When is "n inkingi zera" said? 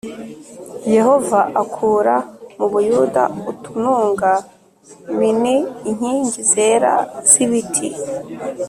5.41-6.93